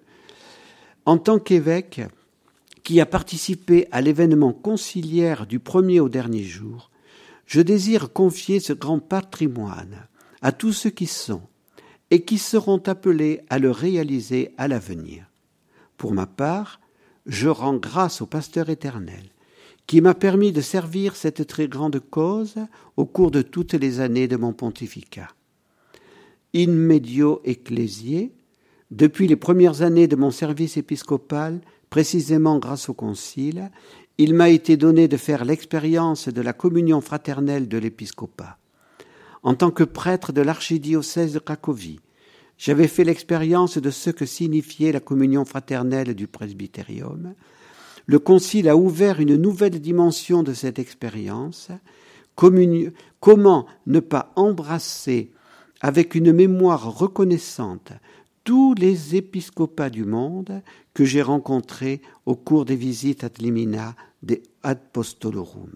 [1.05, 2.01] en tant qu'évêque
[2.83, 6.91] qui a participé à l'événement conciliaire du premier au dernier jour,
[7.47, 10.07] je désire confier ce grand patrimoine
[10.41, 11.41] à tous ceux qui sont
[12.11, 15.25] et qui seront appelés à le réaliser à l'avenir.
[15.97, 16.79] Pour ma part,
[17.25, 19.23] je rends grâce au Pasteur éternel
[19.87, 22.55] qui m'a permis de servir cette très grande cause
[22.97, 25.29] au cours de toutes les années de mon pontificat.
[26.55, 28.31] In medio ecclesiae,
[28.91, 33.71] depuis les premières années de mon service épiscopal, précisément grâce au Concile,
[34.17, 38.57] il m'a été donné de faire l'expérience de la communion fraternelle de l'épiscopat.
[39.43, 41.99] En tant que prêtre de l'archidiocèse de Cracovie,
[42.57, 47.33] j'avais fait l'expérience de ce que signifiait la communion fraternelle du presbytérium,
[48.05, 51.69] le Concile a ouvert une nouvelle dimension de cette expérience.
[52.35, 55.31] Comment ne pas embrasser
[55.81, 57.91] avec une mémoire reconnaissante
[58.43, 60.61] tous les épiscopats du monde
[60.93, 65.73] que j'ai rencontrés au cours des visites ad limina des Apostolorum.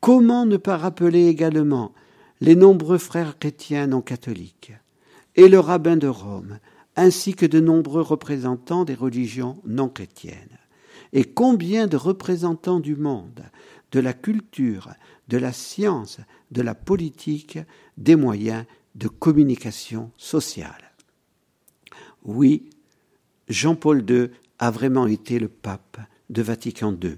[0.00, 1.92] Comment ne pas rappeler également
[2.40, 4.72] les nombreux frères chrétiens non catholiques
[5.36, 6.58] et le rabbin de Rome,
[6.94, 10.58] ainsi que de nombreux représentants des religions non chrétiennes?
[11.14, 13.44] Et combien de représentants du monde,
[13.92, 14.90] de la culture,
[15.28, 16.18] de la science,
[16.50, 17.58] de la politique,
[17.96, 18.64] des moyens
[18.96, 20.92] de communication sociale.
[22.24, 22.68] Oui,
[23.48, 25.98] Jean-Paul II a vraiment été le pape
[26.30, 27.16] de Vatican II.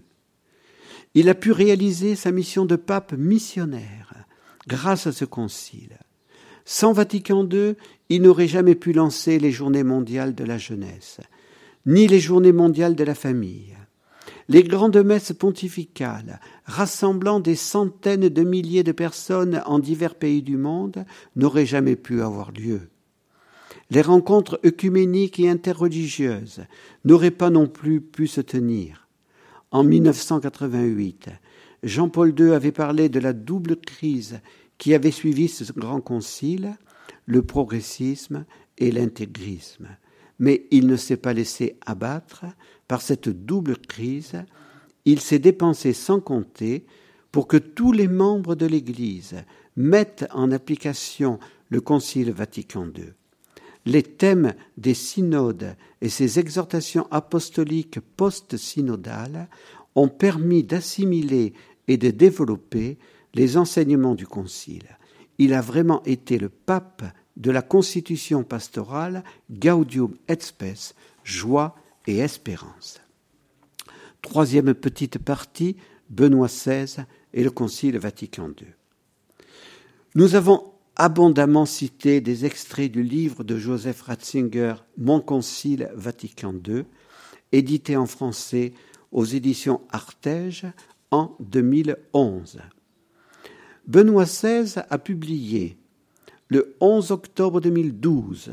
[1.14, 4.12] Il a pu réaliser sa mission de pape missionnaire
[4.66, 5.98] grâce à ce concile.
[6.66, 7.74] Sans Vatican II,
[8.10, 11.20] il n'aurait jamais pu lancer les journées mondiales de la jeunesse,
[11.86, 13.76] ni les journées mondiales de la famille,
[14.48, 20.56] les grandes messes pontificales, rassemblant des centaines de milliers de personnes en divers pays du
[20.56, 21.04] monde,
[21.34, 22.88] n'auraient jamais pu avoir lieu.
[23.90, 26.64] Les rencontres œcuméniques et interreligieuses
[27.04, 29.08] n'auraient pas non plus pu se tenir.
[29.70, 31.28] En 1988,
[31.82, 34.40] Jean-Paul II avait parlé de la double crise
[34.78, 36.76] qui avait suivi ce grand concile,
[37.26, 38.44] le progressisme
[38.78, 39.88] et l'intégrisme.
[40.38, 42.44] Mais il ne s'est pas laissé abattre,
[42.88, 44.44] par cette double crise,
[45.04, 46.84] il s'est dépensé sans compter
[47.32, 49.36] pour que tous les membres de l'Église
[49.76, 53.12] mettent en application le Concile Vatican II.
[53.84, 59.48] Les thèmes des synodes et ses exhortations apostoliques post-synodales
[59.94, 61.52] ont permis d'assimiler
[61.86, 62.98] et de développer
[63.34, 64.98] les enseignements du Concile.
[65.38, 67.04] il a vraiment été le pape
[67.36, 71.76] de la constitution pastorale Gaudium et Spes, joie
[72.06, 73.00] et espérance.
[74.22, 75.76] Troisième petite partie,
[76.10, 78.66] Benoît XVI et le Concile Vatican II.
[80.14, 86.84] Nous avons abondamment cité des extraits du livre de Joseph Ratzinger, Mon Concile Vatican II,
[87.52, 88.72] édité en français
[89.12, 90.66] aux éditions Artege
[91.10, 92.60] en 2011.
[93.86, 95.76] Benoît XVI a publié
[96.48, 98.52] le 11 octobre 2012,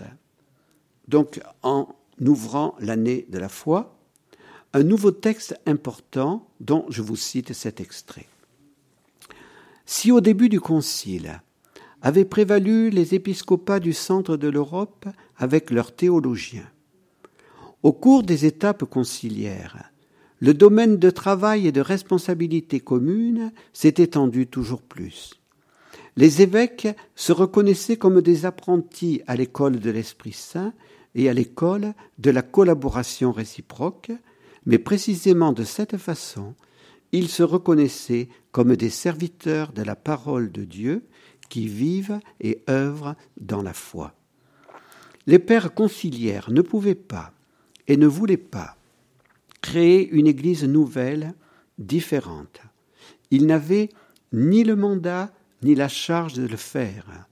[1.08, 1.88] donc en
[2.20, 3.96] ouvrant l'année de la foi,
[4.74, 8.28] un nouveau texte important dont je vous cite cet extrait.
[9.86, 11.42] Si au début du Concile
[12.02, 15.06] avaient prévalu les épiscopats du centre de l'Europe
[15.38, 16.70] avec leurs théologiens,
[17.84, 19.92] au cours des étapes conciliaires,
[20.40, 25.43] le domaine de travail et de responsabilité commune s'est étendu toujours plus.
[26.16, 30.74] Les évêques se reconnaissaient comme des apprentis à l'école de l'Esprit Saint
[31.16, 34.12] et à l'école de la collaboration réciproque,
[34.66, 36.54] mais précisément de cette façon,
[37.12, 41.04] ils se reconnaissaient comme des serviteurs de la parole de Dieu
[41.50, 44.14] qui vivent et œuvrent dans la foi.
[45.28, 47.32] Les pères conciliaires ne pouvaient pas
[47.88, 48.78] et ne voulaient pas
[49.62, 51.34] créer une Église nouvelle,
[51.80, 52.62] différente.
[53.32, 53.90] Ils n'avaient
[54.32, 55.32] ni le mandat
[55.64, 57.28] ni la charge de le faire.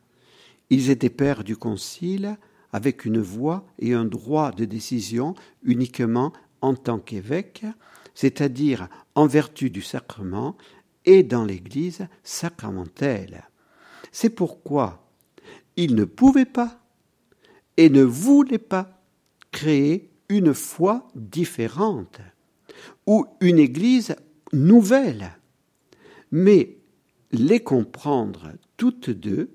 [0.69, 2.37] Ils étaient pères du Concile
[2.73, 7.65] avec une voix et un droit de décision uniquement en tant qu'évêques,
[8.15, 10.55] c'est-à-dire en vertu du sacrement
[11.05, 13.49] et dans l'Église sacramentelle.
[14.11, 15.07] C'est pourquoi
[15.75, 16.79] ils ne pouvaient pas
[17.77, 19.01] et ne voulaient pas
[19.51, 22.21] créer une foi différente
[23.05, 24.15] ou une Église
[24.53, 25.31] nouvelle,
[26.31, 26.77] mais
[27.31, 29.51] les comprendre toutes deux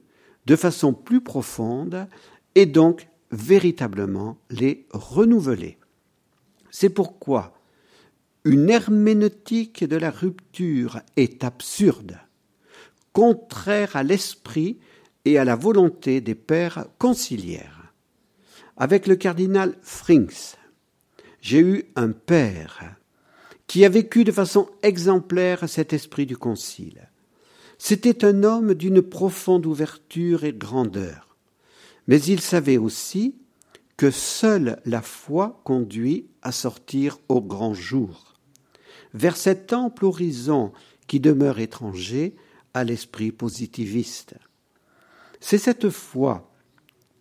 [0.46, 2.08] de façon plus profonde
[2.54, 5.78] et donc véritablement les renouveler.
[6.70, 7.54] C'est pourquoi
[8.44, 12.18] une herméneutique de la rupture est absurde,
[13.12, 14.78] contraire à l'esprit
[15.24, 17.92] et à la volonté des pères conciliaires.
[18.76, 20.54] Avec le cardinal Frings,
[21.40, 22.96] j'ai eu un père
[23.66, 27.10] qui a vécu de façon exemplaire cet esprit du concile.
[27.78, 31.36] C'était un homme d'une profonde ouverture et grandeur,
[32.06, 33.36] mais il savait aussi
[33.96, 38.34] que seule la foi conduit à sortir au grand jour,
[39.14, 40.72] vers cet ample horizon
[41.06, 42.36] qui demeure étranger
[42.74, 44.34] à l'esprit positiviste.
[45.40, 46.50] C'est cette foi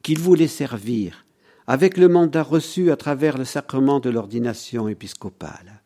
[0.03, 1.25] qu'il voulait servir
[1.67, 5.81] avec le mandat reçu à travers le sacrement de l'ordination épiscopale.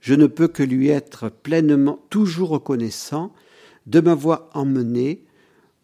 [0.00, 3.32] Je ne peux que lui être pleinement toujours reconnaissant
[3.86, 5.24] de m'avoir emmené,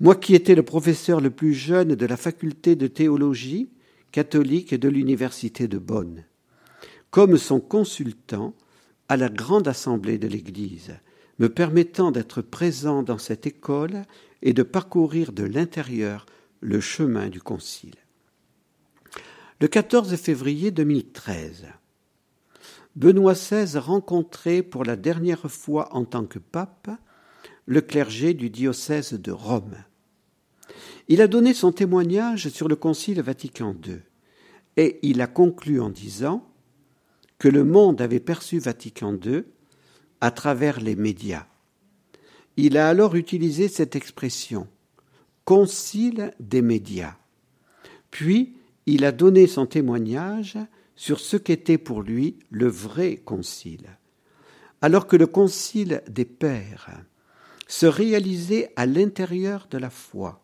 [0.01, 3.71] moi qui étais le professeur le plus jeune de la faculté de théologie
[4.11, 6.25] catholique de l'université de Bonn,
[7.11, 8.55] comme son consultant
[9.09, 10.93] à la grande assemblée de l'Église,
[11.39, 14.03] me permettant d'être présent dans cette école
[14.43, 16.27] et de parcourir de l'intérieur
[16.61, 17.97] le chemin du Concile.
[19.61, 21.67] Le 14 février 2013,
[22.97, 26.91] Benoît XVI rencontrait pour la dernière fois en tant que pape
[27.67, 29.77] le clergé du diocèse de Rome.
[31.09, 33.99] Il a donné son témoignage sur le Concile Vatican II
[34.77, 36.49] et il a conclu en disant
[37.39, 39.45] que le monde avait perçu Vatican II
[40.21, 41.47] à travers les médias.
[42.57, 44.69] Il a alors utilisé cette expression
[45.45, 47.17] Concile des médias.
[48.11, 48.57] Puis
[48.87, 50.57] il a donné son témoignage
[50.95, 53.99] sur ce qu'était pour lui le vrai concile.
[54.81, 56.91] Alors que le concile des pères
[57.73, 60.43] se réalisait à l'intérieur de la foi.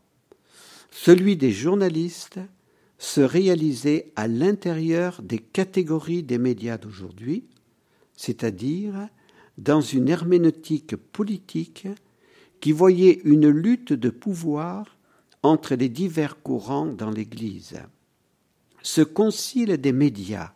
[0.90, 2.40] Celui des journalistes
[2.96, 7.44] se réalisait à l'intérieur des catégories des médias d'aujourd'hui,
[8.16, 9.08] c'est-à-dire
[9.58, 11.86] dans une herméneutique politique
[12.62, 14.96] qui voyait une lutte de pouvoir
[15.42, 17.78] entre les divers courants dans l'Église.
[18.80, 20.52] Ce concile des médias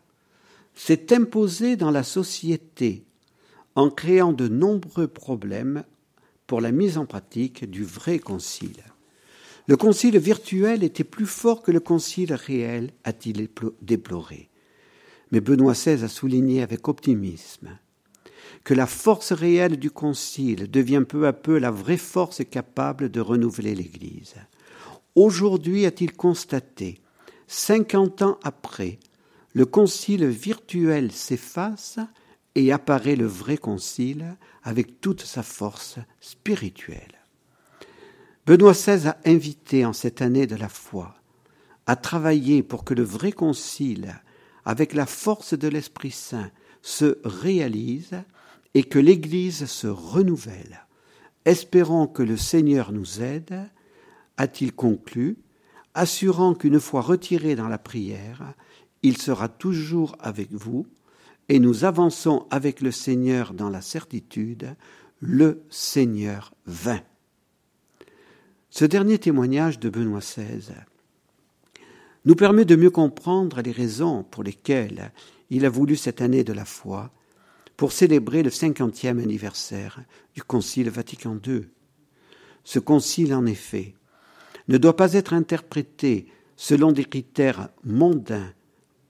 [0.74, 3.04] s'est imposé dans la société
[3.74, 5.84] en créant de nombreux problèmes
[6.46, 8.82] pour la mise en pratique du vrai concile.
[9.68, 13.48] Le concile virtuel était plus fort que le concile réel, a-t-il
[13.80, 14.50] déploré.
[15.30, 17.78] Mais Benoît XVI a souligné avec optimisme
[18.64, 23.20] que la force réelle du concile devient peu à peu la vraie force capable de
[23.20, 24.34] renouveler l'Église.
[25.14, 27.00] Aujourd'hui, a-t-il constaté,
[27.46, 28.98] cinquante ans après,
[29.54, 31.98] le concile virtuel s'efface
[32.54, 37.18] et apparaît le vrai concile avec toute sa force spirituelle.
[38.46, 41.14] Benoît XVI a invité en cette année de la foi
[41.86, 44.20] à travailler pour que le vrai concile,
[44.64, 46.50] avec la force de l'Esprit Saint,
[46.80, 48.22] se réalise
[48.74, 50.86] et que l'Église se renouvelle.
[51.44, 53.68] Espérons que le Seigneur nous aide,
[54.36, 55.38] a-t-il conclu,
[55.94, 58.54] assurant qu'une fois retiré dans la prière,
[59.02, 60.86] il sera toujours avec vous,
[61.52, 64.74] et nous avançons avec le Seigneur dans la certitude,
[65.20, 67.02] le Seigneur vint.
[68.70, 70.72] Ce dernier témoignage de Benoît XVI
[72.24, 75.12] nous permet de mieux comprendre les raisons pour lesquelles
[75.50, 77.10] il a voulu cette année de la foi
[77.76, 80.00] pour célébrer le cinquantième anniversaire
[80.34, 81.68] du Concile Vatican II.
[82.64, 83.92] Ce concile, en effet,
[84.68, 88.54] ne doit pas être interprété selon des critères mondains,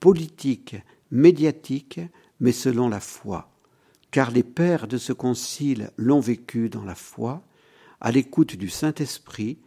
[0.01, 0.75] politiques,
[1.13, 2.01] médiatiques,
[2.43, 3.49] mais selon la foi,
[4.11, 7.47] car les pères de ce concile l'ont vécu dans la foi,
[8.01, 9.59] à l'écoute du Saint-Esprit,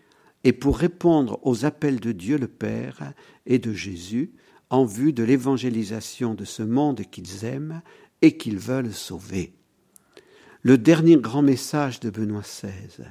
[0.44, 3.14] et pour répondre aux appels de Dieu le Père
[3.46, 4.34] et de Jésus
[4.70, 7.82] en vue de l'évangélisation de ce monde qu'ils aiment
[8.22, 9.56] et qu'ils veulent sauver.
[10.62, 13.06] Le dernier grand message de Benoît XVI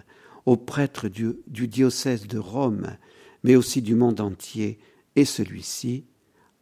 [0.44, 2.98] aux prêtres du, du diocèse de Rome,
[3.42, 4.78] mais aussi du monde entier,
[5.16, 6.04] est celui-ci,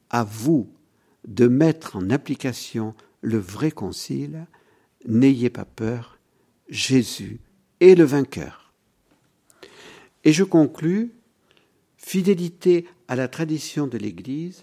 [0.09, 0.73] à vous
[1.27, 4.47] de mettre en application le vrai concile,
[5.07, 6.19] n'ayez pas peur,
[6.69, 7.41] Jésus
[7.81, 8.73] est le vainqueur.
[10.25, 11.13] Et je conclus,
[11.97, 14.63] fidélité à la tradition de l'Église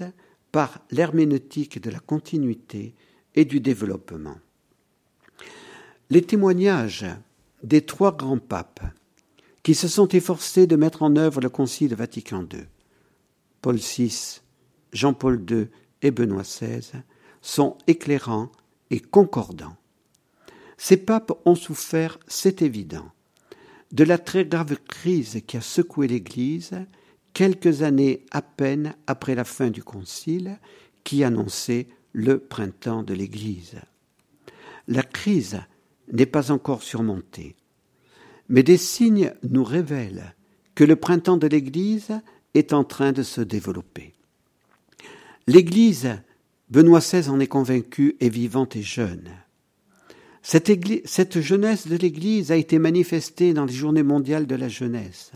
[0.51, 2.95] par l'herméneutique de la continuité
[3.35, 4.37] et du développement.
[6.09, 7.05] Les témoignages
[7.63, 8.81] des trois grands papes
[9.63, 12.65] qui se sont efforcés de mettre en œuvre le Concile Vatican II,
[13.61, 14.41] Paul VI,
[14.93, 15.67] Jean-Paul II
[16.01, 17.01] et Benoît XVI,
[17.41, 18.51] sont éclairants
[18.89, 19.77] et concordants.
[20.77, 23.11] Ces papes ont souffert, c'est évident,
[23.91, 26.71] de la très grave crise qui a secoué l'Église
[27.33, 30.57] quelques années à peine après la fin du Concile
[31.03, 33.75] qui annonçait le printemps de l'Église.
[34.87, 35.59] La crise
[36.11, 37.55] n'est pas encore surmontée,
[38.47, 40.35] mais des signes nous révèlent
[40.75, 42.19] que le printemps de l'Église
[42.53, 44.13] est en train de se développer.
[45.49, 46.15] L'Église,
[46.69, 49.31] Benoît XVI en est convaincu, est vivante et jeune.
[50.43, 50.69] Cette,
[51.07, 55.31] cette jeunesse de l'Église a été manifestée dans les journées mondiales de la jeunesse.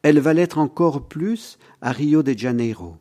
[0.00, 2.96] Elle va l'être encore plus à Rio de Janeiro.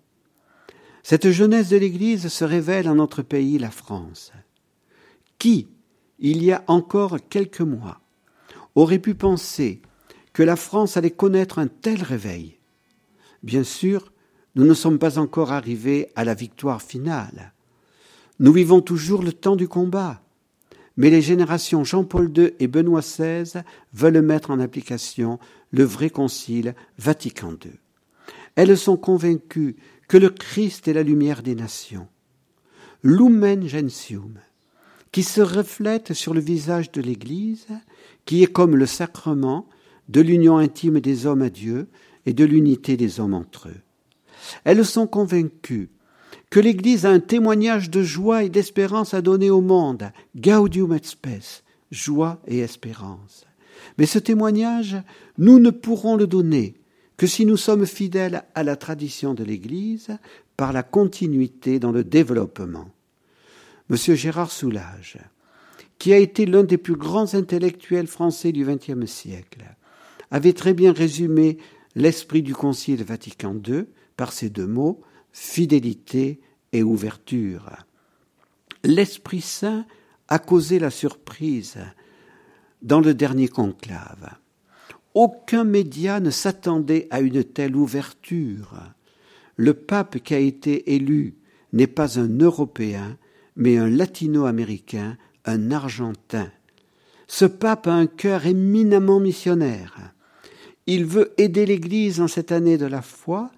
[1.04, 4.34] Cette jeunesse de l'Église se révèle en notre pays, la France.
[5.40, 5.70] Qui,
[6.20, 8.02] il y a encore quelques mois,
[8.76, 9.82] aurait pu penser
[10.34, 12.58] que la France allait connaître un tel réveil?
[13.42, 14.12] Bien sûr,
[14.56, 17.54] nous ne sommes pas encore arrivés à la victoire finale.
[18.40, 20.22] Nous vivons toujours le temps du combat.
[20.98, 23.62] Mais les générations Jean-Paul II et Benoît XVI
[23.94, 25.40] veulent mettre en application
[25.72, 27.72] le vrai concile Vatican II.
[28.56, 29.78] Elles sont convaincues
[30.08, 32.08] que le Christ est la lumière des nations.
[33.04, 34.34] Lumen gentium,
[35.12, 37.68] qui se reflète sur le visage de l'Église,
[38.26, 39.68] qui est comme le sacrement
[40.10, 41.88] de l'union intime des hommes à Dieu
[42.26, 43.82] et de l'unité des hommes entre eux.
[44.64, 45.90] Elles sont convaincues
[46.50, 51.00] que l'Église a un témoignage de joie et d'espérance à donner au monde, gaudium et
[51.02, 53.46] spes, joie et espérance.
[53.98, 54.98] Mais ce témoignage,
[55.38, 56.76] nous ne pourrons le donner
[57.18, 60.18] que si nous sommes fidèles à la tradition de l'Église
[60.58, 62.90] par la continuité dans le développement.
[63.90, 65.18] Monsieur Gérard Soulage,
[66.00, 69.64] qui a été l'un des plus grands intellectuels français du XXe siècle,
[70.32, 71.58] avait très bien résumé
[71.96, 73.86] l'esprit du Concile Vatican II
[74.22, 75.02] par ces deux mots
[75.32, 76.42] fidélité
[76.74, 77.72] et ouverture.
[78.84, 79.88] L'Esprit Saint
[80.28, 81.80] a causé la surprise
[82.84, 84.30] dans le dernier conclave.
[85.16, 88.76] Aucun média ne s'attendait à une telle ouverture.
[89.56, 91.34] Le pape qui a été élu
[91.74, 93.18] n'est pas un Européen,
[93.56, 96.52] mais un Latino-américain, un Argentin.
[97.28, 100.14] Ce pape a un cœur éminemment missionnaire.
[100.86, 103.50] Il veut aider l'Église en cette année de la foi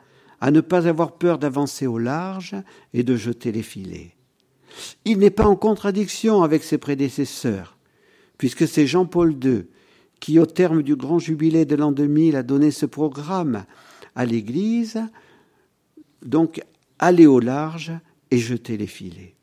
[0.43, 2.53] à ne pas avoir peur d'avancer au large
[2.93, 4.11] et de jeter les filets.
[5.05, 7.77] Il n'est pas en contradiction avec ses prédécesseurs,
[8.37, 9.63] puisque c'est Jean-Paul II
[10.19, 13.63] qui, au terme du grand jubilé de l'an 2000, a donné ce programme
[14.15, 14.99] à l'Église,
[16.25, 16.61] donc
[16.99, 17.93] aller au large
[18.29, 19.35] et jeter les filets.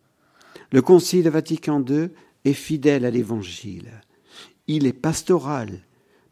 [0.70, 2.10] Le Concile Vatican II
[2.44, 3.90] est fidèle à l'Évangile.
[4.66, 5.80] Il est pastoral,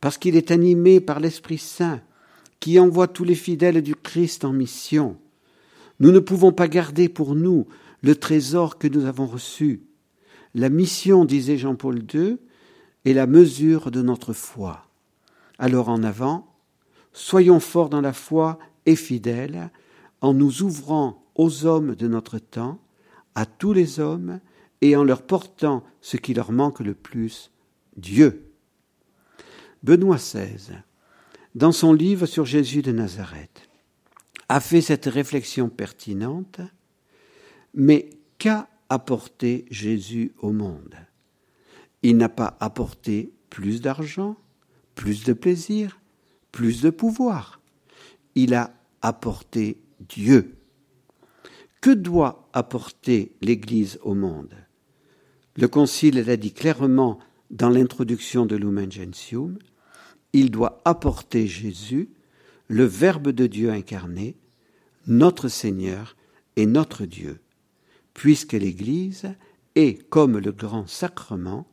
[0.02, 2.02] parce qu'il est animé par l'Esprit Saint,
[2.60, 5.16] qui envoie tous les fidèles du Christ en mission.
[6.00, 7.66] Nous ne pouvons pas garder pour nous
[8.02, 9.82] le trésor que nous avons reçu.
[10.54, 12.38] La mission, disait Jean-Paul II,
[13.04, 14.86] est la mesure de notre foi.
[15.58, 16.48] Alors en avant,
[17.18, 19.70] Soyons forts dans la foi et fidèles
[20.20, 22.78] en nous ouvrant aux hommes de notre temps,
[23.34, 24.38] à tous les hommes,
[24.82, 27.50] et en leur portant ce qui leur manque le plus,
[27.96, 28.52] Dieu.
[29.82, 30.78] Benoît XVI,
[31.54, 33.68] dans son livre sur Jésus de Nazareth,
[34.48, 36.60] a fait cette réflexion pertinente,
[37.74, 40.94] mais qu'a apporté Jésus au monde?
[42.02, 44.36] Il n'a pas apporté plus d'argent,
[44.94, 46.00] plus de plaisir,
[46.52, 47.60] plus de pouvoir.
[48.34, 48.72] Il a
[49.02, 50.54] apporté Dieu.
[51.80, 54.54] Que doit apporter l'Église au monde?
[55.56, 57.18] Le Concile l'a dit clairement
[57.50, 59.58] dans l'introduction de Lumen Gentium,
[60.32, 62.10] il doit apporter Jésus,
[62.68, 64.36] le Verbe de Dieu incarné,
[65.06, 66.16] notre Seigneur
[66.56, 67.40] et notre Dieu,
[68.14, 69.32] puisque l'Église
[69.74, 71.66] est comme le grand sacrement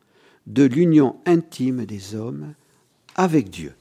[0.48, 2.54] de l'union intime des hommes
[3.16, 3.74] avec Dieu.